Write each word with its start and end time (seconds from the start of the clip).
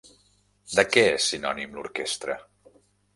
De 0.77 0.85
què 0.95 1.03
és 1.17 1.27
sinònim 1.33 1.75
l'orquestra? 1.77 2.39